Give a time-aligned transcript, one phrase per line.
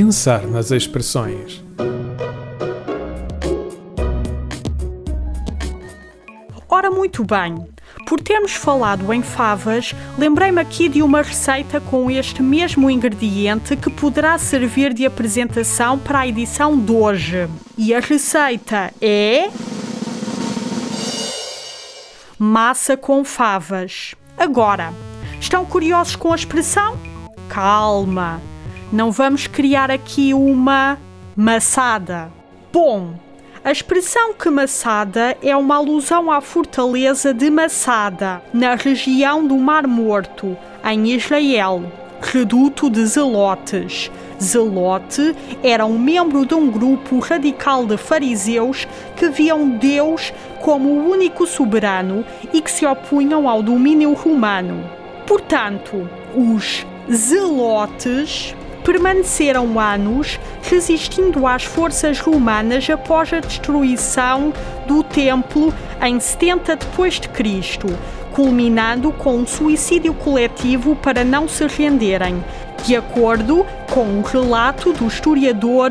[0.00, 1.60] Pensar nas expressões.
[6.68, 7.66] Ora, muito bem.
[8.06, 13.90] Por termos falado em favas, lembrei-me aqui de uma receita com este mesmo ingrediente que
[13.90, 17.48] poderá servir de apresentação para a edição de hoje.
[17.76, 19.50] E a receita é.
[22.38, 24.14] Massa com favas.
[24.36, 24.94] Agora,
[25.40, 26.96] estão curiosos com a expressão?
[27.48, 28.40] Calma,
[28.92, 30.98] não vamos criar aqui uma
[31.36, 32.30] maçada.
[32.72, 33.14] Bom,
[33.62, 39.86] a expressão que Massada é uma alusão à fortaleza de Massada, na região do Mar
[39.86, 41.82] Morto, em Israel,
[42.20, 44.10] reduto de Zelotes.
[44.40, 51.10] Zelote era um membro de um grupo radical de fariseus que viam Deus como o
[51.10, 54.88] único soberano e que se opunham ao domínio romano.
[55.26, 58.54] Portanto, os zelotes
[58.88, 64.50] permaneceram anos resistindo às forças romanas após a destruição
[64.86, 67.86] do templo em 70 depois de Cristo,
[68.32, 72.42] culminando com um suicídio coletivo para não se renderem,
[72.82, 75.90] de acordo com o relato do historiador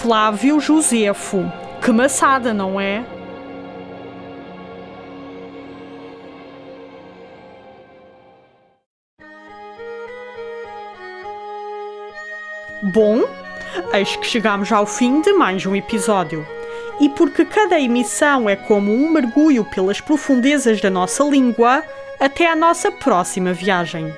[0.00, 1.44] Flávio Josefo.
[1.82, 3.04] Que maçada, não é?
[12.82, 13.22] Bom,
[13.92, 16.44] eis que chegamos ao fim de mais um episódio.
[16.98, 21.84] E porque cada emissão é como um mergulho pelas profundezas da nossa língua,
[22.18, 24.12] até a nossa próxima viagem.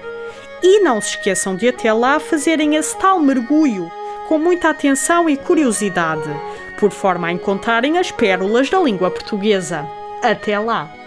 [0.63, 3.93] E não se esqueçam de até lá fazerem esse tal mergulho
[4.29, 6.31] com muita atenção e curiosidade,
[6.79, 9.87] por forma a encontrarem as pérolas da língua portuguesa.
[10.23, 11.04] Até lá!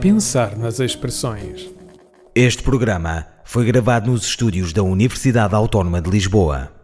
[0.00, 1.70] Pensar nas expressões.
[2.34, 6.75] Este programa foi gravado nos estúdios da Universidade Autónoma de Lisboa.